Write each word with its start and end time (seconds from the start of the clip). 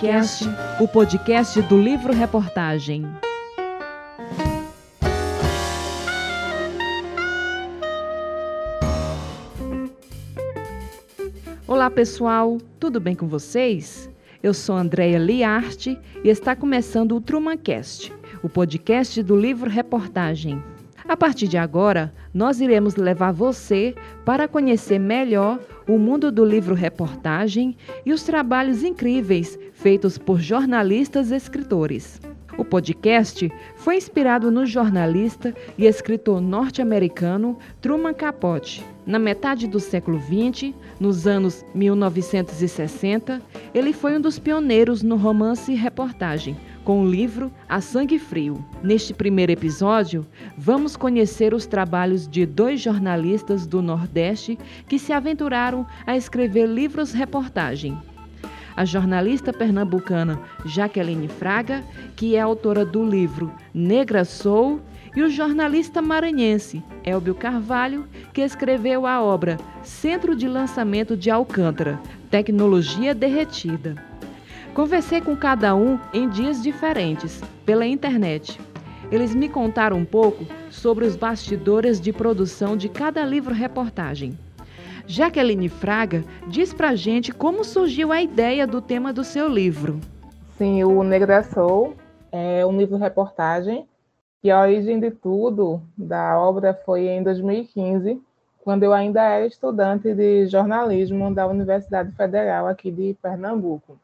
Trumacast, 0.00 0.46
o 0.80 0.88
podcast 0.88 1.60
do 1.60 1.78
livro 1.78 2.14
reportagem. 2.14 3.04
Olá 11.68 11.90
pessoal, 11.90 12.56
tudo 12.78 12.98
bem 12.98 13.14
com 13.14 13.28
vocês? 13.28 14.08
Eu 14.42 14.54
sou 14.54 14.74
Andréia 14.74 15.18
Liarte 15.18 15.98
e 16.24 16.30
está 16.30 16.56
começando 16.56 17.14
o 17.14 17.20
Trumacast, 17.20 18.10
o 18.42 18.48
podcast 18.48 19.22
do 19.22 19.38
livro 19.38 19.68
reportagem. 19.68 20.62
A 21.06 21.14
partir 21.14 21.46
de 21.46 21.58
agora, 21.58 22.14
nós 22.32 22.60
iremos 22.60 22.96
levar 22.96 23.32
você 23.32 23.94
para 24.24 24.46
conhecer 24.46 24.98
melhor 24.98 25.58
o 25.88 25.98
mundo 25.98 26.30
do 26.30 26.44
livro-reportagem 26.44 27.76
e 28.06 28.12
os 28.12 28.22
trabalhos 28.22 28.84
incríveis 28.84 29.58
feitos 29.72 30.16
por 30.16 30.40
jornalistas 30.40 31.30
e 31.30 31.36
escritores. 31.36 32.20
O 32.58 32.64
podcast 32.64 33.50
foi 33.76 33.96
inspirado 33.96 34.50
no 34.50 34.66
jornalista 34.66 35.54
e 35.78 35.86
escritor 35.86 36.40
norte-americano 36.40 37.58
Truman 37.80 38.14
Capote. 38.14 38.84
Na 39.06 39.18
metade 39.18 39.66
do 39.66 39.80
século 39.80 40.20
XX, 40.20 40.74
nos 40.98 41.26
anos 41.26 41.64
1960, 41.74 43.40
ele 43.72 43.92
foi 43.92 44.16
um 44.16 44.20
dos 44.20 44.38
pioneiros 44.38 45.02
no 45.02 45.16
romance 45.16 45.72
e 45.72 45.74
reportagem, 45.74 46.56
com 46.84 47.02
o 47.02 47.08
livro 47.08 47.50
A 47.68 47.80
Sangue 47.80 48.18
Frio. 48.18 48.64
Neste 48.82 49.14
primeiro 49.14 49.52
episódio, 49.52 50.26
vamos 50.56 50.96
conhecer 50.96 51.54
os 51.54 51.66
trabalhos 51.66 52.28
de 52.28 52.44
dois 52.44 52.80
jornalistas 52.80 53.66
do 53.66 53.80
Nordeste 53.80 54.58
que 54.86 54.98
se 54.98 55.12
aventuraram 55.12 55.86
a 56.06 56.16
escrever 56.16 56.66
livros-reportagem. 56.66 57.98
A 58.76 58.84
jornalista 58.84 59.52
pernambucana 59.52 60.40
Jaqueline 60.64 61.28
Fraga, 61.28 61.84
que 62.16 62.36
é 62.36 62.40
autora 62.40 62.84
do 62.84 63.04
livro 63.04 63.52
Negra 63.74 64.24
Sou, 64.24 64.80
e 65.14 65.22
o 65.22 65.30
jornalista 65.30 66.00
maranhense 66.00 66.82
Elbio 67.04 67.34
Carvalho, 67.34 68.06
que 68.32 68.40
escreveu 68.40 69.06
a 69.06 69.20
obra 69.20 69.58
Centro 69.82 70.36
de 70.36 70.46
Lançamento 70.46 71.16
de 71.16 71.30
Alcântara 71.30 71.98
Tecnologia 72.30 73.14
Derretida. 73.14 73.96
Conversei 74.72 75.20
com 75.20 75.36
cada 75.36 75.74
um 75.74 75.98
em 76.12 76.28
dias 76.28 76.62
diferentes, 76.62 77.42
pela 77.66 77.84
internet. 77.84 78.60
Eles 79.10 79.34
me 79.34 79.48
contaram 79.48 79.96
um 79.96 80.04
pouco 80.04 80.46
sobre 80.70 81.04
os 81.04 81.16
bastidores 81.16 82.00
de 82.00 82.12
produção 82.12 82.76
de 82.76 82.88
cada 82.88 83.24
livro-reportagem. 83.24 84.38
Jaqueline 85.10 85.68
Fraga 85.68 86.22
diz 86.46 86.72
pra 86.72 86.94
gente 86.94 87.32
como 87.32 87.64
surgiu 87.64 88.12
a 88.12 88.22
ideia 88.22 88.64
do 88.64 88.80
tema 88.80 89.12
do 89.12 89.24
seu 89.24 89.48
livro. 89.48 89.98
Sim, 90.56 90.84
o 90.84 91.02
Negra 91.02 91.42
Soul 91.42 91.96
é 92.30 92.64
um 92.64 92.78
livro-reportagem 92.78 93.88
e 94.40 94.52
a 94.52 94.60
origem 94.60 95.00
de 95.00 95.10
tudo 95.10 95.82
da 95.98 96.38
obra 96.38 96.72
foi 96.72 97.08
em 97.08 97.24
2015, 97.24 98.22
quando 98.62 98.84
eu 98.84 98.92
ainda 98.92 99.20
era 99.20 99.44
estudante 99.44 100.14
de 100.14 100.46
jornalismo 100.46 101.34
da 101.34 101.44
Universidade 101.44 102.12
Federal 102.12 102.68
aqui 102.68 102.88
de 102.88 103.16
Pernambuco. 103.20 103.98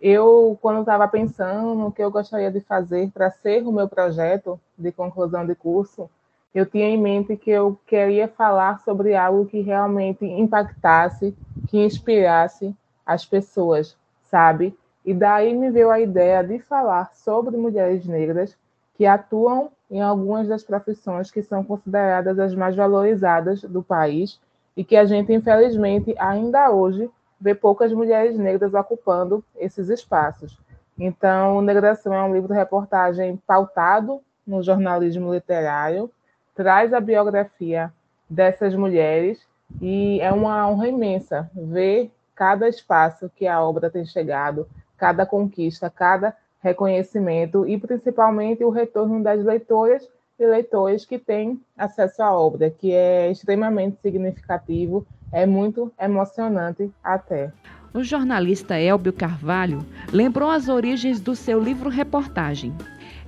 Eu, 0.00 0.56
quando 0.62 0.80
estava 0.80 1.06
pensando 1.06 1.74
no 1.74 1.92
que 1.92 2.02
eu 2.02 2.10
gostaria 2.10 2.50
de 2.50 2.60
fazer 2.60 3.10
para 3.10 3.30
ser 3.30 3.62
o 3.64 3.70
meu 3.70 3.86
projeto 3.86 4.58
de 4.78 4.92
conclusão 4.92 5.44
de 5.46 5.54
curso, 5.54 6.08
eu 6.54 6.66
tinha 6.66 6.88
em 6.88 7.00
mente 7.00 7.36
que 7.36 7.50
eu 7.50 7.78
queria 7.86 8.28
falar 8.28 8.80
sobre 8.80 9.14
algo 9.14 9.46
que 9.46 9.60
realmente 9.60 10.24
impactasse, 10.24 11.36
que 11.68 11.78
inspirasse 11.78 12.74
as 13.04 13.24
pessoas, 13.24 13.96
sabe? 14.24 14.76
E 15.04 15.14
daí 15.14 15.54
me 15.54 15.70
veio 15.70 15.90
a 15.90 16.00
ideia 16.00 16.42
de 16.42 16.58
falar 16.58 17.14
sobre 17.14 17.56
mulheres 17.56 18.06
negras 18.06 18.56
que 18.94 19.06
atuam 19.06 19.70
em 19.90 20.02
algumas 20.02 20.48
das 20.48 20.62
profissões 20.62 21.30
que 21.30 21.42
são 21.42 21.64
consideradas 21.64 22.38
as 22.38 22.54
mais 22.54 22.76
valorizadas 22.76 23.62
do 23.62 23.82
país 23.82 24.38
e 24.76 24.84
que 24.84 24.96
a 24.96 25.04
gente, 25.04 25.32
infelizmente, 25.32 26.14
ainda 26.18 26.70
hoje 26.70 27.10
vê 27.40 27.54
poucas 27.54 27.92
mulheres 27.92 28.36
negras 28.36 28.74
ocupando 28.74 29.42
esses 29.56 29.88
espaços. 29.88 30.58
Então, 30.98 31.60
Negração 31.62 32.12
é 32.12 32.22
um 32.24 32.34
livro-reportagem 32.34 33.40
pautado 33.46 34.20
no 34.46 34.62
jornalismo 34.62 35.32
literário, 35.32 36.10
traz 36.58 36.92
a 36.92 36.98
biografia 36.98 37.92
dessas 38.28 38.74
mulheres 38.74 39.38
e 39.80 40.20
é 40.20 40.32
uma 40.32 40.68
honra 40.68 40.88
imensa 40.88 41.48
ver 41.54 42.10
cada 42.34 42.68
espaço 42.68 43.30
que 43.36 43.46
a 43.46 43.62
obra 43.62 43.88
tem 43.88 44.04
chegado, 44.04 44.66
cada 44.96 45.24
conquista, 45.24 45.88
cada 45.88 46.34
reconhecimento 46.60 47.64
e 47.64 47.78
principalmente 47.78 48.64
o 48.64 48.70
retorno 48.70 49.22
das 49.22 49.40
leitoras 49.44 50.08
e 50.36 50.44
leitores 50.44 51.04
que 51.04 51.16
têm 51.16 51.60
acesso 51.76 52.24
à 52.24 52.36
obra, 52.36 52.70
que 52.70 52.90
é 52.92 53.30
extremamente 53.30 54.00
significativo 54.02 55.06
é 55.30 55.46
muito 55.46 55.92
emocionante 55.96 56.90
até. 57.04 57.52
O 57.94 58.02
jornalista 58.02 58.76
Elbio 58.76 59.12
Carvalho 59.12 59.86
lembrou 60.12 60.50
as 60.50 60.68
origens 60.68 61.20
do 61.20 61.36
seu 61.36 61.60
livro-reportagem. 61.60 62.74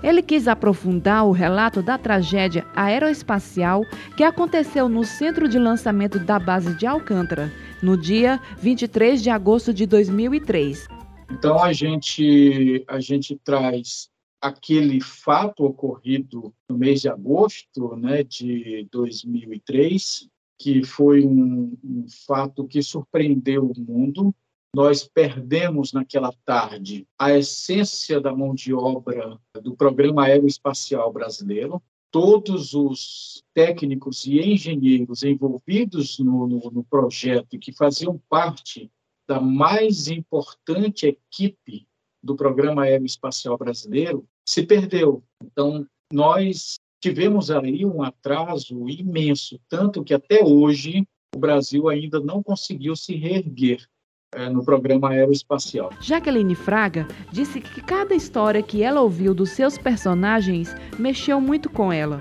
Ele 0.02 0.22
quis 0.22 0.48
aprofundar 0.48 1.26
o 1.26 1.32
relato 1.32 1.82
da 1.82 1.98
tragédia 1.98 2.66
aeroespacial 2.74 3.82
que 4.16 4.24
aconteceu 4.24 4.88
no 4.88 5.04
centro 5.04 5.46
de 5.46 5.58
lançamento 5.58 6.18
da 6.18 6.38
base 6.38 6.74
de 6.74 6.86
Alcântara, 6.86 7.52
no 7.82 7.96
dia 7.96 8.40
23 8.58 9.22
de 9.22 9.28
agosto 9.28 9.74
de 9.74 9.84
2003. 9.86 10.88
Então 11.30 11.62
a 11.62 11.72
gente 11.72 12.82
a 12.88 12.98
gente 12.98 13.38
traz 13.44 14.08
aquele 14.40 15.02
fato 15.02 15.64
ocorrido 15.64 16.52
no 16.68 16.78
mês 16.78 17.02
de 17.02 17.08
agosto, 17.10 17.94
né, 17.96 18.22
de 18.22 18.88
2003, 18.90 20.28
que 20.58 20.82
foi 20.82 21.24
um, 21.24 21.76
um 21.84 22.06
fato 22.26 22.66
que 22.66 22.82
surpreendeu 22.82 23.66
o 23.66 23.80
mundo. 23.80 24.34
Nós 24.74 25.06
perdemos 25.06 25.92
naquela 25.92 26.32
tarde 26.44 27.06
a 27.18 27.36
essência 27.36 28.20
da 28.20 28.34
mão 28.34 28.54
de 28.54 28.72
obra 28.72 29.36
do 29.60 29.74
Programa 29.74 30.24
Aeroespacial 30.26 31.12
Brasileiro. 31.12 31.82
Todos 32.12 32.72
os 32.72 33.42
técnicos 33.52 34.26
e 34.26 34.38
engenheiros 34.38 35.22
envolvidos 35.24 36.18
no, 36.18 36.46
no, 36.46 36.70
no 36.70 36.84
projeto 36.84 37.58
que 37.58 37.72
faziam 37.72 38.20
parte 38.28 38.90
da 39.28 39.40
mais 39.40 40.08
importante 40.08 41.06
equipe 41.06 41.86
do 42.22 42.36
Programa 42.36 42.82
Aeroespacial 42.82 43.58
Brasileiro 43.58 44.24
se 44.44 44.64
perdeu. 44.64 45.22
Então, 45.42 45.86
nós 46.12 46.78
tivemos 47.00 47.50
aí 47.50 47.84
um 47.84 48.02
atraso 48.02 48.88
imenso, 48.88 49.58
tanto 49.68 50.04
que 50.04 50.14
até 50.14 50.44
hoje 50.44 51.06
o 51.34 51.38
Brasil 51.38 51.88
ainda 51.88 52.20
não 52.20 52.42
conseguiu 52.42 52.94
se 52.94 53.14
reerguer 53.14 53.88
é, 54.32 54.48
no 54.48 54.64
programa 54.64 55.10
aeroespacial. 55.10 55.90
Jaqueline 56.00 56.54
Fraga 56.54 57.06
disse 57.32 57.60
que 57.60 57.80
cada 57.80 58.14
história 58.14 58.62
que 58.62 58.82
ela 58.82 59.00
ouviu 59.00 59.34
dos 59.34 59.50
seus 59.50 59.76
personagens 59.76 60.74
mexeu 60.98 61.40
muito 61.40 61.68
com 61.68 61.92
ela. 61.92 62.20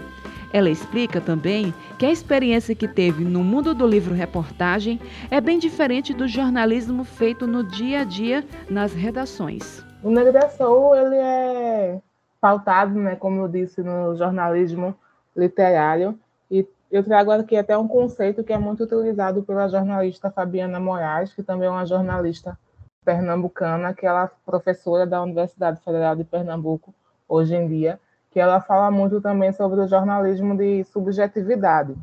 Ela 0.51 0.71
explica 0.71 1.21
também 1.21 1.71
que 1.99 2.05
a 2.07 2.11
experiência 2.11 2.73
que 2.73 2.87
teve 2.87 3.23
no 3.23 3.43
mundo 3.43 3.75
do 3.75 3.85
livro-reportagem 3.85 4.99
é 5.29 5.39
bem 5.39 5.59
diferente 5.59 6.11
do 6.11 6.27
jornalismo 6.27 7.03
feito 7.03 7.45
no 7.45 7.63
dia 7.63 8.01
a 8.01 8.03
dia 8.03 8.43
nas 8.67 8.91
redações. 8.93 9.85
O 10.01 10.09
Negreção, 10.09 10.95
ele 10.95 11.15
é 11.15 12.01
pautado, 12.41 12.95
né, 12.95 13.15
como 13.15 13.41
eu 13.41 13.47
disse, 13.47 13.83
no 13.83 14.15
jornalismo 14.15 14.95
literário. 15.35 16.17
E 16.49 16.65
eu 16.91 17.03
trago 17.03 17.31
aqui 17.31 17.55
até 17.55 17.77
um 17.77 17.87
conceito 17.87 18.43
que 18.43 18.51
é 18.51 18.57
muito 18.57 18.83
utilizado 18.83 19.43
pela 19.43 19.67
jornalista 19.67 20.31
Fabiana 20.31 20.79
Moraes, 20.79 21.33
que 21.33 21.43
também 21.43 21.67
é 21.67 21.71
uma 21.71 21.85
jornalista 21.85 22.57
pernambucana, 23.05 23.93
que 23.93 24.05
ela 24.05 24.25
é 24.25 24.29
professora 24.45 25.05
da 25.05 25.21
Universidade 25.21 25.79
Federal 25.81 26.15
de 26.15 26.23
Pernambuco 26.23 26.93
hoje 27.27 27.55
em 27.55 27.67
dia, 27.67 27.99
que 28.31 28.39
ela 28.39 28.59
fala 28.59 28.89
muito 28.89 29.21
também 29.21 29.51
sobre 29.51 29.79
o 29.81 29.87
jornalismo 29.87 30.55
de 30.57 30.83
subjetividade. 30.85 31.95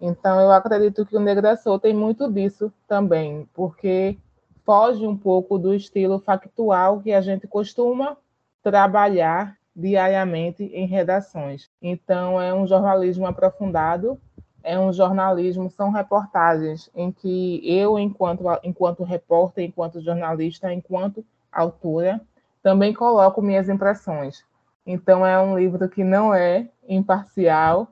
Então, 0.00 0.40
eu 0.40 0.50
acredito 0.50 1.06
que 1.06 1.16
o 1.16 1.20
Negressor 1.20 1.78
tem 1.78 1.94
muito 1.94 2.30
disso 2.30 2.72
também, 2.86 3.48
porque 3.54 4.18
foge 4.64 5.06
um 5.06 5.16
pouco 5.16 5.58
do 5.58 5.74
estilo 5.74 6.18
factual 6.18 7.00
que 7.00 7.12
a 7.12 7.20
gente 7.20 7.46
costuma 7.46 8.16
trabalhar 8.62 9.56
diariamente 9.74 10.64
em 10.64 10.86
redações. 10.86 11.70
Então, 11.82 12.40
é 12.40 12.54
um 12.54 12.66
jornalismo 12.66 13.26
aprofundado, 13.26 14.20
é 14.62 14.78
um 14.78 14.92
jornalismo, 14.92 15.70
são 15.70 15.90
reportagens 15.90 16.90
em 16.94 17.12
que 17.12 17.60
eu, 17.64 17.98
enquanto, 17.98 18.44
enquanto 18.62 19.02
repórter, 19.02 19.64
enquanto 19.64 20.00
jornalista, 20.00 20.72
enquanto 20.72 21.24
autora, 21.52 22.20
também 22.62 22.94
coloco 22.94 23.42
minhas 23.42 23.68
impressões. 23.68 24.44
Então, 24.86 25.26
é 25.26 25.40
um 25.40 25.58
livro 25.58 25.88
que 25.88 26.04
não 26.04 26.32
é 26.32 26.68
imparcial, 26.88 27.88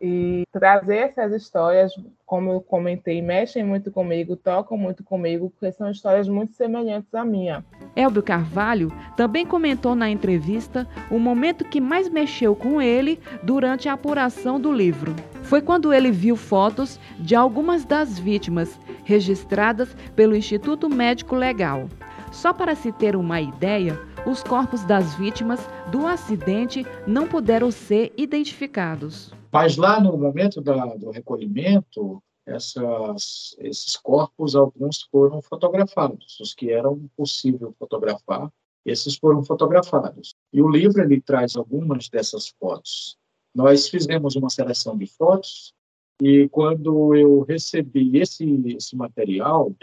e 0.00 0.44
trazer 0.50 0.96
essas 0.96 1.32
histórias, 1.32 1.92
como 2.24 2.50
eu 2.52 2.60
comentei, 2.60 3.20
mexem 3.20 3.62
muito 3.62 3.90
comigo, 3.90 4.34
tocam 4.34 4.78
muito 4.78 5.04
comigo, 5.04 5.50
porque 5.50 5.70
são 5.72 5.90
histórias 5.90 6.26
muito 6.26 6.54
semelhantes 6.54 7.14
à 7.14 7.24
minha. 7.24 7.64
Elbio 7.94 8.22
Carvalho 8.22 8.90
também 9.16 9.44
comentou 9.44 9.94
na 9.94 10.08
entrevista 10.08 10.88
o 11.10 11.18
momento 11.18 11.64
que 11.64 11.80
mais 11.80 12.08
mexeu 12.08 12.56
com 12.56 12.80
ele 12.80 13.20
durante 13.42 13.88
a 13.88 13.92
apuração 13.92 14.58
do 14.58 14.72
livro. 14.72 15.14
Foi 15.42 15.60
quando 15.60 15.92
ele 15.92 16.10
viu 16.10 16.36
fotos 16.36 16.98
de 17.18 17.34
algumas 17.34 17.84
das 17.84 18.18
vítimas 18.18 18.78
registradas 19.04 19.94
pelo 20.16 20.36
Instituto 20.36 20.88
Médico 20.88 21.34
Legal. 21.34 21.88
Só 22.30 22.52
para 22.52 22.76
se 22.76 22.92
ter 22.92 23.16
uma 23.16 23.40
ideia, 23.40 23.98
os 24.24 24.42
corpos 24.42 24.84
das 24.84 25.14
vítimas 25.14 25.68
do 25.90 26.06
acidente 26.06 26.86
não 27.06 27.26
puderam 27.26 27.70
ser 27.70 28.12
identificados. 28.16 29.34
Mas 29.52 29.76
lá 29.76 30.00
no 30.00 30.16
momento 30.16 30.60
da, 30.60 30.94
do 30.96 31.10
recolhimento, 31.10 32.22
essas, 32.46 33.54
esses 33.58 33.96
corpos, 33.96 34.54
alguns 34.54 35.02
foram 35.10 35.42
fotografados, 35.42 36.38
os 36.40 36.54
que 36.54 36.70
eram 36.70 37.08
possível 37.16 37.74
fotografar, 37.78 38.52
esses 38.84 39.16
foram 39.16 39.44
fotografados. 39.44 40.34
E 40.52 40.62
o 40.62 40.68
livro 40.68 41.02
ele 41.02 41.20
traz 41.20 41.56
algumas 41.56 42.08
dessas 42.08 42.48
fotos. 42.48 43.16
Nós 43.54 43.88
fizemos 43.88 44.36
uma 44.36 44.48
seleção 44.48 44.96
de 44.96 45.06
fotos 45.06 45.74
e 46.22 46.48
quando 46.48 47.14
eu 47.14 47.42
recebi 47.42 48.18
esse, 48.18 48.44
esse 48.66 48.94
material, 48.94 49.74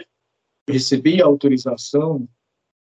recebi 0.68 1.20
a 1.20 1.26
autorização 1.26 2.28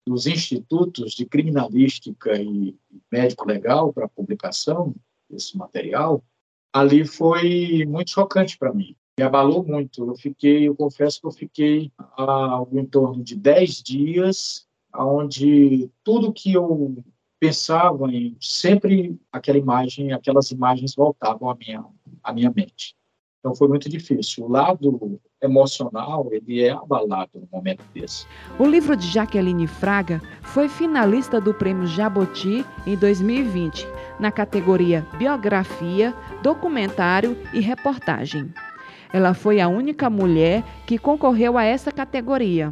dos 0.07 0.25
institutos 0.25 1.13
de 1.13 1.25
criminalística 1.25 2.36
e 2.42 2.75
médico 3.12 3.48
legal 3.48 3.94
para 3.94 4.07
publicação 4.07 4.95
desse 5.30 5.56
material, 5.56 6.24
ali 6.73 7.06
foi 7.06 7.85
muito 7.85 8.12
chocante 8.12 8.57
para 8.57 8.73
mim. 8.73 8.95
Me 9.18 9.25
abalou 9.25 9.63
muito. 9.63 10.07
Eu 10.07 10.15
fiquei, 10.15 10.68
eu 10.68 10.75
confesso 10.75 11.19
que 11.21 11.27
eu 11.27 11.31
fiquei 11.31 11.91
algo 12.18 12.79
em 12.79 12.85
torno 12.85 13.23
de 13.23 13.35
10 13.35 13.83
dias, 13.83 14.68
onde 14.95 15.89
tudo 16.03 16.33
que 16.33 16.53
eu 16.53 17.03
pensava 17.39 18.12
em 18.12 18.38
sempre 18.39 19.19
aquela 19.31 19.57
imagem, 19.57 20.13
aquelas 20.13 20.51
imagens 20.51 20.95
voltavam 20.95 21.50
à 21.50 21.56
minha 21.56 21.83
à 22.23 22.31
minha 22.31 22.51
mente. 22.56 22.95
Então 23.41 23.55
foi 23.55 23.67
muito 23.67 23.89
difícil. 23.89 24.45
O 24.45 24.47
lado 24.47 25.19
emocional, 25.41 26.29
ele 26.31 26.61
é 26.61 26.69
abalado 26.69 27.31
no 27.33 27.47
momento 27.51 27.83
desse. 27.91 28.27
O 28.59 28.65
livro 28.65 28.95
de 28.95 29.07
Jaqueline 29.07 29.65
Fraga 29.65 30.21
foi 30.43 30.69
finalista 30.69 31.41
do 31.41 31.51
Prêmio 31.51 31.88
Jaboti 31.88 32.63
em 32.85 32.95
2020, 32.95 33.88
na 34.19 34.31
categoria 34.31 35.05
Biografia, 35.17 36.13
Documentário 36.43 37.35
e 37.51 37.59
Reportagem. 37.59 38.53
Ela 39.11 39.33
foi 39.33 39.59
a 39.59 39.67
única 39.67 40.07
mulher 40.07 40.63
que 40.85 40.99
concorreu 40.99 41.57
a 41.57 41.63
essa 41.63 41.91
categoria. 41.91 42.71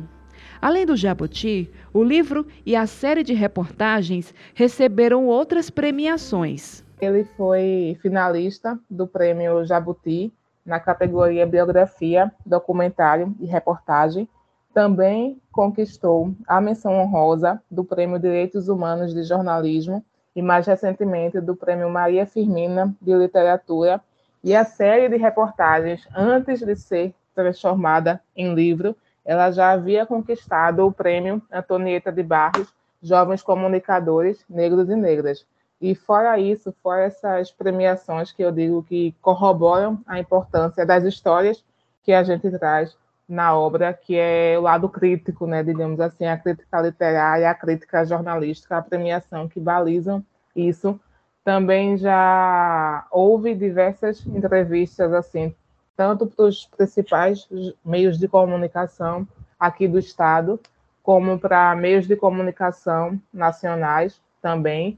Além 0.62 0.86
do 0.86 0.96
Jabuti, 0.96 1.72
o 1.92 2.04
livro 2.04 2.46
e 2.64 2.76
a 2.76 2.86
série 2.86 3.24
de 3.24 3.34
reportagens 3.34 4.36
receberam 4.54 5.26
outras 5.26 5.72
premiações. 5.72 6.84
Ele 7.02 7.24
foi 7.24 7.98
finalista 8.02 8.80
do 8.90 9.08
Prêmio 9.08 9.66
Jabuti 9.66 10.32
na 10.66 10.80
categoria 10.80 11.46
Biografia, 11.46 12.32
Documentário 12.46 13.36
e 13.40 13.46
Reportagem. 13.46 14.28
Também 14.74 15.42
conquistou 15.52 16.34
a 16.48 16.62
menção 16.62 16.94
honrosa 16.94 17.62
do 17.70 17.84
Prêmio 17.84 18.20
Direitos 18.20 18.70
Humanos 18.70 19.14
de 19.14 19.24
Jornalismo 19.24 20.04
e, 20.36 20.42
mais 20.42 20.68
recentemente, 20.68 21.42
do 21.42 21.56
Prêmio 21.56 21.90
Maria 21.90 22.26
Firmina 22.26 22.94
de 23.02 23.14
Literatura. 23.14 24.00
E 24.44 24.56
a 24.56 24.64
série 24.64 25.10
de 25.10 25.18
reportagens, 25.18 26.08
antes 26.16 26.60
de 26.60 26.76
ser 26.76 27.14
transformada 27.34 28.22
em 28.36 28.54
livro, 28.54 28.96
ela 29.26 29.52
já 29.52 29.72
havia 29.72 30.06
conquistado 30.06 30.86
o 30.86 30.92
Prêmio 30.92 31.42
Antonieta 31.52 32.12
de 32.12 32.24
Barros 32.24 32.74
Jovens 33.02 33.42
Comunicadores 33.42 34.44
Negros 34.50 34.90
e 34.90 34.96
Negras, 34.96 35.46
e 35.82 35.96
fora 35.96 36.38
isso, 36.38 36.74
fora 36.84 37.04
essas 37.04 37.52
premiações 37.52 38.32
que 38.32 38.44
eu 38.44 38.52
digo 38.52 38.84
que 38.84 39.16
corroboram 39.22 40.02
a 40.06 40.20
importância 40.20 40.86
das 40.86 41.04
histórias 41.04 41.64
que 42.04 42.12
a 42.12 42.24
gente 42.24 42.50
traz 42.58 42.98
na 43.28 43.56
obra, 43.56 43.94
que 43.94 44.18
é 44.18 44.58
o 44.58 44.62
lado 44.62 44.90
crítico, 44.90 45.46
né, 45.46 45.64
digamos 45.64 46.00
assim, 46.00 46.26
a 46.26 46.38
crítica 46.38 46.82
literária, 46.82 47.50
a 47.50 47.54
crítica 47.54 48.04
jornalística, 48.04 48.76
a 48.76 48.82
premiação 48.82 49.48
que 49.48 49.60
balizam 49.60 50.26
isso. 50.56 51.00
Também 51.44 51.96
já 51.98 53.06
houve 53.12 53.54
diversas 53.54 54.26
entrevistas 54.26 55.14
assim, 55.14 55.56
tanto 55.96 56.26
para 56.26 56.46
os 56.46 56.66
principais 56.66 57.48
meios 57.86 58.18
de 58.18 58.28
comunicação 58.28 59.28
aqui 59.60 59.88
do 59.88 60.00
estado, 60.00 60.60
como 61.04 61.38
para 61.40 61.76
meios 61.76 62.08
de 62.08 62.16
comunicação 62.16 63.20
nacionais 63.34 64.22
também, 64.42 64.98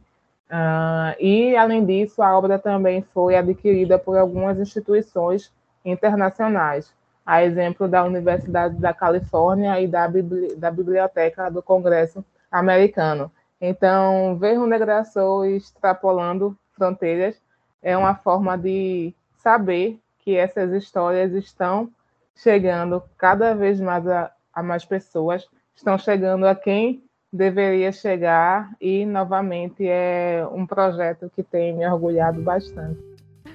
Uh, 0.51 1.15
e, 1.17 1.55
além 1.55 1.85
disso, 1.85 2.21
a 2.21 2.37
obra 2.37 2.59
também 2.59 3.01
foi 3.13 3.37
adquirida 3.37 3.97
por 3.97 4.17
algumas 4.17 4.59
instituições 4.59 5.49
internacionais, 5.85 6.93
a 7.25 7.41
exemplo 7.41 7.87
da 7.87 8.03
Universidade 8.03 8.75
da 8.75 8.93
Califórnia 8.93 9.79
e 9.79 9.87
da, 9.87 10.05
Bibli 10.09 10.53
da 10.57 10.69
Biblioteca 10.69 11.49
do 11.49 11.63
Congresso 11.63 12.23
Americano. 12.51 13.31
Então, 13.61 14.35
ver 14.37 14.59
o 14.59 14.67
Negraçou 14.67 15.45
extrapolando 15.45 16.57
fronteiras 16.73 17.41
é 17.81 17.95
uma 17.95 18.15
forma 18.15 18.57
de 18.57 19.15
saber 19.37 19.97
que 20.19 20.35
essas 20.35 20.73
histórias 20.73 21.31
estão 21.31 21.89
chegando 22.35 23.01
cada 23.17 23.55
vez 23.55 23.79
mais 23.79 24.05
a, 24.05 24.29
a 24.53 24.61
mais 24.61 24.83
pessoas, 24.83 25.47
estão 25.73 25.97
chegando 25.97 26.45
a 26.45 26.53
quem 26.53 27.01
deveria 27.31 27.91
chegar 27.91 28.71
e, 28.79 29.05
novamente, 29.05 29.87
é 29.87 30.45
um 30.51 30.65
projeto 30.65 31.31
que 31.35 31.43
tem 31.43 31.75
me 31.75 31.87
orgulhado 31.87 32.41
bastante. 32.41 32.99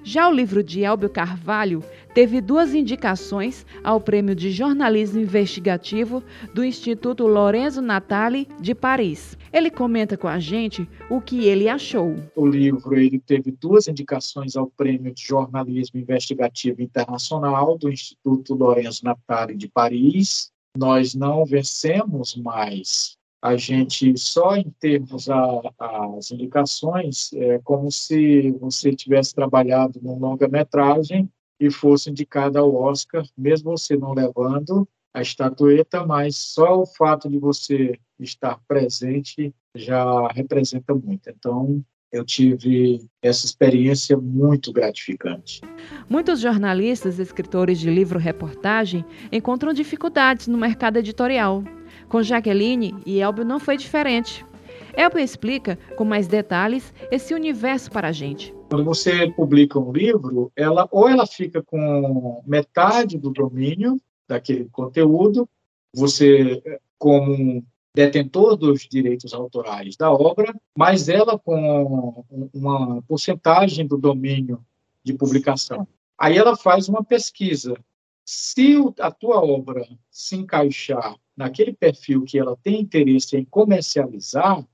Já 0.02 0.28
o 0.28 0.32
livro 0.32 0.62
de 0.62 0.84
Elbio 0.84 1.10
Carvalho 1.10 1.82
teve 2.14 2.40
duas 2.40 2.72
indicações 2.74 3.66
ao 3.82 4.00
Prêmio 4.00 4.36
de 4.36 4.52
Jornalismo 4.52 5.20
Investigativo 5.20 6.22
do 6.54 6.64
Instituto 6.64 7.26
Lorenzo 7.26 7.82
Natali 7.82 8.46
de 8.60 8.72
Paris. 8.72 9.36
Ele 9.52 9.68
comenta 9.68 10.16
com 10.16 10.28
a 10.28 10.38
gente 10.38 10.88
o 11.10 11.20
que 11.20 11.46
ele 11.46 11.68
achou. 11.68 12.14
O 12.36 12.46
livro 12.46 12.96
ele 12.96 13.18
teve 13.18 13.50
duas 13.50 13.88
indicações 13.88 14.56
ao 14.56 14.68
Prêmio 14.68 15.12
de 15.12 15.24
Jornalismo 15.24 15.98
Investigativo 15.98 16.80
Internacional 16.80 17.76
do 17.76 17.90
Instituto 17.90 18.54
Lorenzo 18.54 19.00
Natali 19.04 19.56
de 19.56 19.68
Paris. 19.68 20.52
Nós 20.78 21.16
não 21.16 21.44
vencemos 21.44 22.36
mais 22.36 23.16
a 23.42 23.56
gente 23.56 24.16
só 24.18 24.56
em 24.56 24.70
termos 24.80 25.28
as 25.30 26.30
indicações 26.30 27.32
é 27.34 27.58
como 27.62 27.90
se 27.90 28.50
você 28.52 28.92
tivesse 28.92 29.34
trabalhado 29.34 30.00
num 30.02 30.18
longa-metragem 30.18 31.28
e 31.60 31.70
fosse 31.70 32.10
indicado 32.10 32.58
ao 32.58 32.74
Oscar, 32.74 33.24
mesmo 33.36 33.76
você 33.76 33.96
não 33.96 34.12
levando 34.12 34.88
a 35.14 35.22
estatueta, 35.22 36.04
mas 36.04 36.36
só 36.36 36.82
o 36.82 36.86
fato 36.86 37.28
de 37.30 37.38
você 37.38 37.98
estar 38.20 38.58
presente 38.68 39.54
já 39.74 40.28
representa 40.28 40.94
muito. 40.94 41.30
Então, 41.30 41.82
eu 42.12 42.24
tive 42.24 43.00
essa 43.22 43.46
experiência 43.46 44.16
muito 44.16 44.72
gratificante. 44.72 45.60
Muitos 46.08 46.40
jornalistas, 46.40 47.18
escritores 47.18 47.78
de 47.78 47.90
livro-reportagem 47.90 49.04
encontram 49.32 49.72
dificuldades 49.72 50.46
no 50.46 50.58
mercado 50.58 50.98
editorial 50.98 51.64
com 52.08 52.22
Jaqueline 52.22 52.94
e 53.04 53.20
Elbio 53.20 53.44
não 53.44 53.58
foi 53.58 53.76
diferente. 53.76 54.44
Elbio 54.96 55.20
explica 55.20 55.78
com 55.96 56.04
mais 56.04 56.26
detalhes 56.26 56.92
esse 57.10 57.34
universo 57.34 57.90
para 57.90 58.08
a 58.08 58.12
gente. 58.12 58.54
Quando 58.70 58.84
você 58.84 59.30
publica 59.32 59.78
um 59.78 59.92
livro, 59.92 60.50
ela 60.56 60.88
ou 60.90 61.08
ela 61.08 61.26
fica 61.26 61.62
com 61.62 62.42
metade 62.46 63.18
do 63.18 63.30
domínio 63.30 64.00
daquele 64.26 64.64
conteúdo, 64.70 65.48
você 65.94 66.62
como 66.98 67.64
detentor 67.94 68.56
dos 68.56 68.86
direitos 68.90 69.32
autorais 69.32 69.96
da 69.96 70.10
obra, 70.10 70.54
mas 70.76 71.08
ela 71.08 71.38
com 71.38 72.24
uma 72.52 73.02
porcentagem 73.02 73.86
do 73.86 73.96
domínio 73.96 74.60
de 75.02 75.14
publicação. 75.14 75.86
Aí 76.18 76.36
ela 76.36 76.56
faz 76.56 76.88
uma 76.88 77.04
pesquisa. 77.04 77.74
Se 78.24 78.76
a 79.00 79.10
tua 79.10 79.42
obra 79.42 79.86
se 80.10 80.36
encaixar 80.36 81.16
naquele 81.36 81.72
perfil 81.72 82.24
que 82.24 82.38
ela 82.38 82.56
tem 82.62 82.80
interesse 82.80 83.36
em 83.36 83.44
comercializar, 83.44 84.66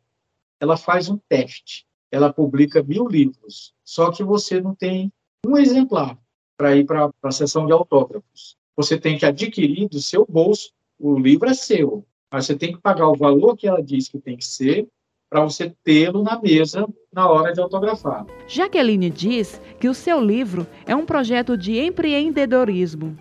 ela 0.61 0.77
faz 0.77 1.09
um 1.09 1.19
teste. 1.29 1.85
Ela 2.11 2.33
publica 2.33 2.83
mil 2.83 3.09
livros, 3.09 3.75
só 3.85 4.11
que 4.11 4.23
você 4.23 4.61
não 4.61 4.75
tem 4.75 5.13
um 5.45 5.57
exemplar 5.57 6.19
para 6.57 6.77
ir 6.77 6.85
para 6.85 7.11
a 7.23 7.31
sessão 7.33 7.67
de 7.67 7.73
autógrafos. 7.73 8.57
Você 8.77 8.99
tem 8.99 9.19
que 9.19 9.27
adquirir 9.27 9.89
do 9.89 10.01
seu 10.01 10.27
bolso, 10.29 10.71
o 10.99 11.19
livro 11.19 11.49
é 11.49 11.55
seu, 11.55 12.07
mas 12.31 12.47
você 12.47 12.55
tem 12.55 12.73
que 12.73 12.81
pagar 12.81 13.09
o 13.09 13.17
valor 13.17 13.57
que 13.57 13.67
ela 13.67 13.83
diz 13.83 14.09
que 14.09 14.19
tem 14.19 14.37
que 14.37 14.45
ser 14.45 14.87
para 15.29 15.43
você 15.43 15.75
tê-lo 15.83 16.23
na 16.23 16.41
mesa 16.41 16.87
na 17.13 17.29
hora 17.29 17.53
de 17.53 17.61
autografar. 17.61 18.27
Jaqueline 18.47 19.09
diz 19.09 19.61
que 19.81 19.89
o 19.89 19.95
seu 19.95 20.21
livro 20.21 20.67
é 20.87 20.95
um 20.95 21.07
projeto 21.07 21.57
de 21.57 21.79
empreendedorismo. 21.79 23.17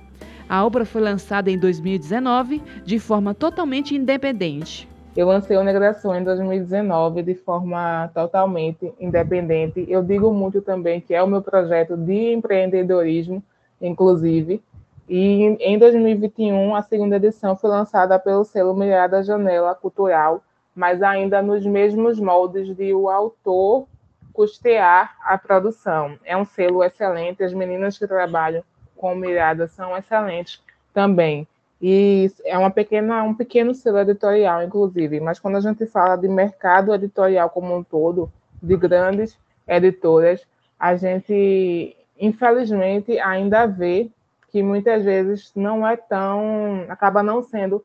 A 0.52 0.66
obra 0.66 0.84
foi 0.84 1.00
lançada 1.00 1.50
em 1.50 1.58
2019 1.58 2.62
de 2.84 3.00
forma 3.00 3.34
totalmente 3.34 3.96
independente. 3.96 4.86
Eu 5.16 5.28
lancei 5.28 5.56
o 5.56 5.64
Negração 5.64 6.14
em 6.14 6.26
2019 6.26 7.24
de 7.24 7.36
forma 7.36 8.12
totalmente 8.14 8.94
independente. 9.00 9.86
Eu 9.88 10.04
digo 10.04 10.34
muito 10.34 10.62
também 10.62 11.00
que 11.00 11.14
é 11.14 11.24
o 11.24 11.28
meu 11.28 11.42
projeto 11.42 11.96
de 11.96 12.34
empreendedorismo, 12.34 13.42
inclusive. 13.82 14.62
E 15.08 15.56
em 15.58 15.80
2021, 15.80 16.76
a 16.76 16.82
segunda 16.82 17.16
edição 17.16 17.56
foi 17.56 17.70
lançada 17.70 18.20
pelo 18.20 18.44
selo 18.44 18.76
Mirada 18.76 19.24
Janela 19.24 19.74
Cultural, 19.74 20.44
mas 20.76 21.02
ainda 21.02 21.42
nos 21.42 21.66
mesmos 21.66 22.20
moldes 22.20 22.76
de 22.76 22.94
o 22.94 23.10
autor 23.10 23.88
custear 24.34 25.16
a 25.24 25.38
produção. 25.38 26.20
É 26.26 26.36
um 26.36 26.44
selo 26.44 26.84
excelente, 26.84 27.42
as 27.42 27.54
meninas 27.54 27.98
que 27.98 28.06
trabalham 28.06 28.66
com 29.02 29.16
Mirada 29.16 29.68
são 29.68 29.98
excelentes 29.98 30.62
também. 30.94 31.48
E 31.82 32.32
é 32.46 32.56
uma 32.56 32.70
pequena, 32.70 33.24
um 33.24 33.34
pequeno 33.34 33.74
selo 33.74 33.98
editorial, 33.98 34.62
inclusive. 34.62 35.20
Mas 35.20 35.40
quando 35.40 35.56
a 35.56 35.60
gente 35.60 35.88
fala 35.88 36.16
de 36.16 36.28
mercado 36.28 36.94
editorial 36.94 37.50
como 37.50 37.76
um 37.76 37.84
todo, 37.84 38.32
de 38.62 38.78
grandes 38.78 39.36
editoras, 39.68 40.46
a 40.80 40.96
gente, 40.96 41.98
infelizmente, 42.20 43.20
ainda 43.20 43.66
vê 43.66 44.12
que 44.52 44.62
muitas 44.62 45.04
vezes 45.04 45.52
não 45.56 45.88
é 45.88 45.98
tão, 45.98 46.86
acaba 46.88 47.24
não 47.24 47.42
sendo 47.42 47.84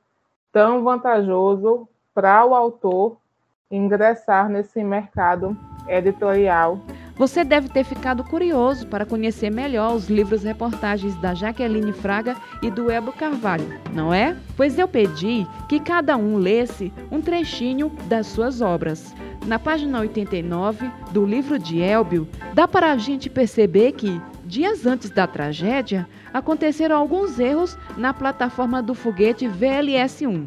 tão 0.52 0.84
vantajoso 0.84 1.88
para 2.12 2.44
o 2.44 2.54
autor 2.54 3.16
ingressar 3.70 4.50
nesse 4.50 4.84
mercado 4.84 5.56
editorial 5.88 6.78
você 7.16 7.42
deve 7.42 7.68
ter 7.70 7.82
ficado 7.82 8.22
curioso 8.22 8.86
para 8.86 9.06
conhecer 9.06 9.50
melhor 9.50 9.94
os 9.94 10.08
livros 10.08 10.42
reportagens 10.42 11.14
da 11.16 11.34
Jaqueline 11.34 11.92
Fraga 11.92 12.36
e 12.62 12.70
do 12.70 12.90
Elbo 12.90 13.10
Carvalho, 13.10 13.80
não 13.92 14.12
é? 14.12 14.36
Pois 14.54 14.78
eu 14.78 14.86
pedi 14.86 15.46
que 15.66 15.80
cada 15.80 16.16
um 16.16 16.36
lesse 16.36 16.92
um 17.10 17.20
trechinho 17.20 17.90
das 18.06 18.26
suas 18.26 18.60
obras. 18.60 19.14
Na 19.46 19.58
página 19.58 20.00
89 20.00 20.90
do 21.10 21.24
livro 21.24 21.58
de 21.58 21.80
Elbio, 21.80 22.28
dá 22.52 22.68
para 22.68 22.92
a 22.92 22.98
gente 22.98 23.30
perceber 23.30 23.92
que, 23.92 24.20
dias 24.44 24.84
antes 24.84 25.08
da 25.08 25.26
tragédia, 25.26 26.06
aconteceram 26.34 26.96
alguns 26.96 27.38
erros 27.38 27.78
na 27.96 28.12
plataforma 28.12 28.82
do 28.82 28.94
foguete 28.94 29.48
VLS-1. 29.48 30.46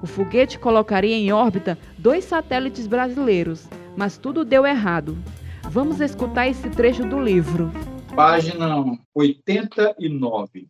O 0.00 0.06
foguete 0.06 0.58
colocaria 0.58 1.14
em 1.14 1.32
órbita 1.32 1.76
dois 1.98 2.24
satélites 2.24 2.86
brasileiros, 2.86 3.68
mas 3.96 4.16
tudo 4.16 4.44
deu 4.44 4.66
errado. 4.66 5.18
Vamos 5.72 6.02
escutar 6.02 6.48
esse 6.48 6.68
trecho 6.68 7.02
do 7.08 7.18
livro. 7.18 7.70
Página 8.14 8.84
89, 9.14 10.68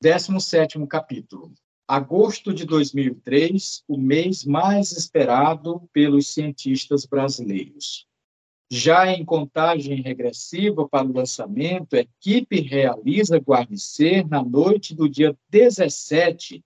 17 0.00 0.86
capítulo. 0.86 1.52
Agosto 1.88 2.54
de 2.54 2.64
2003, 2.64 3.82
o 3.88 3.98
mês 3.98 4.44
mais 4.44 4.92
esperado 4.92 5.82
pelos 5.92 6.32
cientistas 6.32 7.04
brasileiros. 7.04 8.06
Já 8.70 9.08
em 9.08 9.24
contagem 9.24 10.00
regressiva 10.00 10.88
para 10.88 11.04
o 11.04 11.12
lançamento, 11.12 11.96
a 11.96 11.98
equipe 11.98 12.60
realiza 12.60 13.40
guarnecer 13.40 14.24
na 14.28 14.40
noite 14.40 14.94
do 14.94 15.08
dia 15.08 15.36
17 15.50 16.62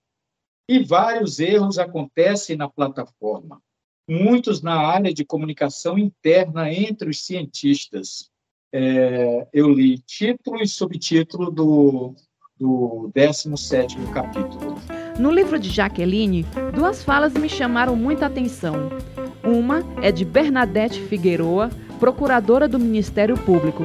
e 0.69 0.83
vários 0.83 1.39
erros 1.39 1.79
acontecem 1.79 2.55
na 2.55 2.69
plataforma 2.69 3.59
muitos 4.09 4.63
na 4.63 4.75
área 4.75 5.13
de 5.13 5.23
comunicação 5.23 5.97
interna 5.97 6.73
entre 6.73 7.09
os 7.09 7.23
cientistas. 7.23 8.29
É, 8.73 9.47
eu 9.53 9.69
li 9.69 9.99
título 9.99 10.61
e 10.61 10.67
subtítulo 10.67 11.51
do, 11.51 12.15
do 12.59 13.11
17 13.13 13.97
capítulo. 14.11 14.75
No 15.19 15.31
livro 15.31 15.59
de 15.59 15.69
Jaqueline, 15.69 16.45
duas 16.73 17.03
falas 17.03 17.33
me 17.33 17.47
chamaram 17.47 17.95
muita 17.95 18.25
atenção. 18.25 18.89
Uma 19.43 19.83
é 20.01 20.11
de 20.11 20.25
Bernadette 20.25 21.01
Figueroa, 21.01 21.69
procuradora 21.99 22.67
do 22.67 22.79
Ministério 22.79 23.37
Público. 23.37 23.83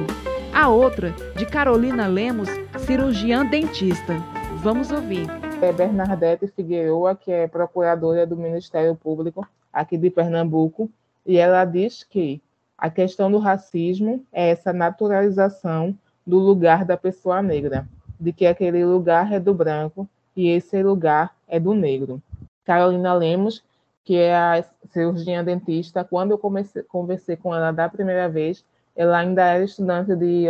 A 0.53 0.69
outra, 0.69 1.11
de 1.35 1.45
Carolina 1.45 2.07
Lemos, 2.07 2.49
cirurgiã 2.85 3.45
dentista. 3.45 4.15
Vamos 4.63 4.89
ouvir. 4.89 5.27
É 5.61 5.71
Bernadette 5.71 6.47
Figueroa, 6.47 7.15
que 7.15 7.31
é 7.31 7.47
procuradora 7.47 8.25
do 8.25 8.35
Ministério 8.35 8.95
Público 8.95 9.45
aqui 9.75 9.97
de 9.97 10.09
Pernambuco, 10.09 10.89
e 11.25 11.37
ela 11.37 11.65
diz 11.65 12.03
que 12.03 12.41
a 12.77 12.89
questão 12.89 13.29
do 13.29 13.37
racismo 13.37 14.25
é 14.31 14.49
essa 14.49 14.71
naturalização 14.71 15.93
do 16.25 16.39
lugar 16.39 16.85
da 16.85 16.95
pessoa 16.95 17.41
negra, 17.41 17.85
de 18.17 18.31
que 18.31 18.45
aquele 18.45 18.85
lugar 18.85 19.33
é 19.33 19.39
do 19.39 19.53
branco 19.53 20.07
e 20.35 20.47
esse 20.47 20.81
lugar 20.81 21.35
é 21.47 21.59
do 21.59 21.73
negro. 21.73 22.21
Carolina 22.63 23.13
Lemos, 23.13 23.63
que 24.03 24.15
é 24.15 24.35
a 24.35 24.63
cirurgiã 24.91 25.43
dentista, 25.43 26.03
quando 26.03 26.31
eu 26.31 26.37
comecei, 26.37 26.83
conversei 26.83 27.35
com 27.35 27.53
ela 27.53 27.71
da 27.71 27.89
primeira 27.89 28.29
vez, 28.29 28.63
ela 28.95 29.17
ainda 29.17 29.43
era 29.43 29.63
estudante 29.63 30.15
de 30.15 30.45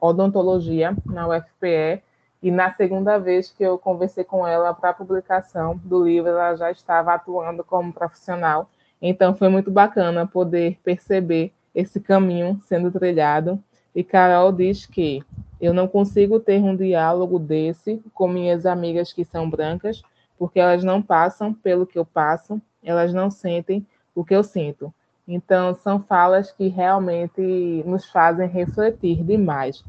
odontologia 0.00 0.96
na 1.06 1.28
UFPE, 1.28 2.02
e 2.44 2.50
na 2.50 2.70
segunda 2.74 3.16
vez 3.18 3.50
que 3.50 3.62
eu 3.62 3.78
conversei 3.78 4.22
com 4.22 4.46
ela 4.46 4.74
para 4.74 4.90
a 4.90 4.92
publicação 4.92 5.80
do 5.82 6.04
livro, 6.04 6.28
ela 6.28 6.54
já 6.54 6.70
estava 6.70 7.14
atuando 7.14 7.64
como 7.64 7.90
profissional. 7.90 8.68
Então 9.00 9.34
foi 9.34 9.48
muito 9.48 9.70
bacana 9.70 10.26
poder 10.26 10.78
perceber 10.84 11.54
esse 11.74 11.98
caminho 11.98 12.60
sendo 12.66 12.92
trilhado. 12.92 13.58
E 13.94 14.04
Carol 14.04 14.52
diz 14.52 14.84
que 14.84 15.22
eu 15.58 15.72
não 15.72 15.88
consigo 15.88 16.38
ter 16.38 16.60
um 16.60 16.76
diálogo 16.76 17.38
desse 17.38 18.02
com 18.12 18.28
minhas 18.28 18.66
amigas 18.66 19.10
que 19.10 19.24
são 19.24 19.48
brancas, 19.48 20.02
porque 20.38 20.60
elas 20.60 20.84
não 20.84 21.00
passam 21.00 21.54
pelo 21.54 21.86
que 21.86 21.98
eu 21.98 22.04
passo, 22.04 22.60
elas 22.82 23.14
não 23.14 23.30
sentem 23.30 23.86
o 24.14 24.22
que 24.22 24.36
eu 24.36 24.44
sinto. 24.44 24.92
Então, 25.26 25.74
são 25.76 25.98
falas 25.98 26.52
que 26.52 26.68
realmente 26.68 27.40
nos 27.86 28.04
fazem 28.10 28.46
refletir 28.46 29.24
demais. 29.24 29.82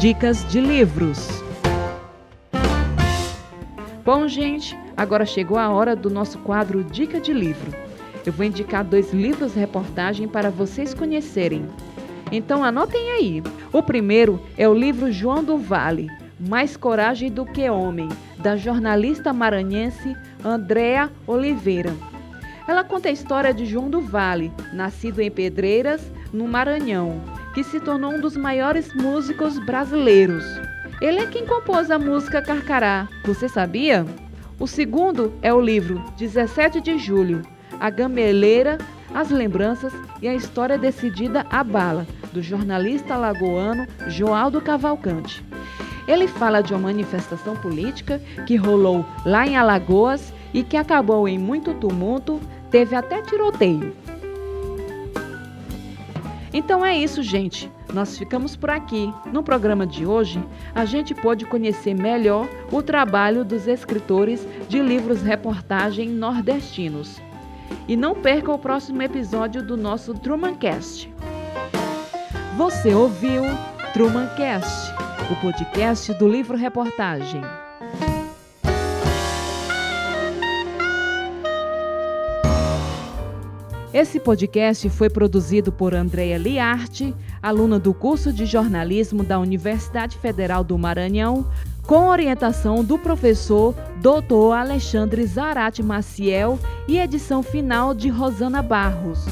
Dicas 0.00 0.44
de 0.50 0.60
livros. 0.60 1.43
Bom, 4.04 4.28
gente, 4.28 4.78
agora 4.94 5.24
chegou 5.24 5.56
a 5.56 5.70
hora 5.70 5.96
do 5.96 6.10
nosso 6.10 6.38
quadro 6.40 6.84
Dica 6.84 7.18
de 7.18 7.32
Livro. 7.32 7.72
Eu 8.26 8.34
vou 8.34 8.44
indicar 8.44 8.84
dois 8.84 9.14
livros 9.14 9.54
reportagem 9.54 10.28
para 10.28 10.50
vocês 10.50 10.92
conhecerem. 10.92 11.64
Então 12.30 12.62
anotem 12.62 13.12
aí. 13.12 13.42
O 13.72 13.82
primeiro 13.82 14.38
é 14.58 14.68
o 14.68 14.74
livro 14.74 15.10
João 15.10 15.42
do 15.42 15.56
Vale, 15.56 16.10
Mais 16.38 16.76
Coragem 16.76 17.32
do 17.32 17.46
que 17.46 17.70
Homem, 17.70 18.10
da 18.36 18.58
jornalista 18.58 19.32
maranhense 19.32 20.14
Andréa 20.44 21.10
Oliveira. 21.26 21.94
Ela 22.68 22.84
conta 22.84 23.08
a 23.08 23.12
história 23.12 23.54
de 23.54 23.64
João 23.64 23.88
do 23.88 24.02
Vale, 24.02 24.52
nascido 24.74 25.20
em 25.20 25.30
Pedreiras, 25.30 26.12
no 26.30 26.46
Maranhão, 26.46 27.22
que 27.54 27.64
se 27.64 27.80
tornou 27.80 28.12
um 28.12 28.20
dos 28.20 28.36
maiores 28.36 28.92
músicos 28.94 29.58
brasileiros. 29.58 30.44
Ele 31.04 31.20
é 31.20 31.26
quem 31.26 31.44
compôs 31.44 31.90
a 31.90 31.98
música 31.98 32.40
Carcará. 32.40 33.06
Você 33.26 33.46
sabia? 33.46 34.06
O 34.58 34.66
segundo 34.66 35.34
é 35.42 35.52
o 35.52 35.60
livro 35.60 36.02
17 36.16 36.80
de 36.80 36.96
Julho, 36.96 37.42
A 37.78 37.90
Gameleira, 37.90 38.78
as 39.12 39.28
Lembranças 39.28 39.92
e 40.22 40.26
a 40.26 40.34
História 40.34 40.78
Decidida 40.78 41.44
à 41.50 41.62
Bala, 41.62 42.06
do 42.32 42.42
jornalista 42.42 43.12
alagoano 43.12 43.86
Joaldo 44.08 44.62
Cavalcante. 44.62 45.44
Ele 46.08 46.26
fala 46.26 46.62
de 46.62 46.72
uma 46.72 46.84
manifestação 46.88 47.54
política 47.54 48.18
que 48.46 48.56
rolou 48.56 49.04
lá 49.26 49.46
em 49.46 49.58
Alagoas 49.58 50.32
e 50.54 50.62
que 50.62 50.78
acabou 50.78 51.28
em 51.28 51.38
muito 51.38 51.74
tumulto, 51.74 52.40
teve 52.70 52.96
até 52.96 53.20
tiroteio. 53.20 53.94
Então 56.54 56.86
é 56.86 56.96
isso, 56.96 57.20
gente. 57.20 57.68
Nós 57.92 58.16
ficamos 58.16 58.54
por 58.54 58.70
aqui. 58.70 59.12
No 59.32 59.42
programa 59.42 59.84
de 59.84 60.06
hoje, 60.06 60.40
a 60.72 60.84
gente 60.84 61.12
pôde 61.12 61.44
conhecer 61.44 61.94
melhor 61.94 62.48
o 62.70 62.80
trabalho 62.80 63.44
dos 63.44 63.66
escritores 63.66 64.46
de 64.68 64.80
livros-reportagem 64.80 66.08
nordestinos. 66.08 67.20
E 67.88 67.96
não 67.96 68.14
perca 68.14 68.52
o 68.52 68.58
próximo 68.58 69.02
episódio 69.02 69.66
do 69.66 69.76
nosso 69.76 70.14
Trumancast. 70.14 71.12
Você 72.56 72.94
ouviu 72.94 73.42
Trumancast, 73.92 74.94
o 75.32 75.40
podcast 75.40 76.14
do 76.14 76.28
livro 76.28 76.56
reportagem. 76.56 77.42
Esse 83.94 84.18
podcast 84.18 84.90
foi 84.90 85.08
produzido 85.08 85.70
por 85.70 85.94
Andrea 85.94 86.36
Liarte, 86.36 87.14
aluna 87.40 87.78
do 87.78 87.94
curso 87.94 88.32
de 88.32 88.44
jornalismo 88.44 89.22
da 89.22 89.38
Universidade 89.38 90.18
Federal 90.18 90.64
do 90.64 90.76
Maranhão, 90.76 91.48
com 91.86 92.08
orientação 92.08 92.82
do 92.82 92.98
professor 92.98 93.72
Dr. 94.00 94.52
Alexandre 94.52 95.24
Zarate 95.24 95.80
Maciel 95.80 96.58
e 96.88 96.98
edição 96.98 97.40
final 97.40 97.94
de 97.94 98.08
Rosana 98.08 98.62
Barros. 98.62 99.26